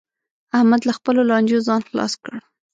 احمد 0.57 0.81
له 0.87 0.93
خپلو 0.97 1.21
لانجو 1.29 1.65
ځان 1.67 1.81
خلاص 1.89 2.13
کړ 2.23 2.33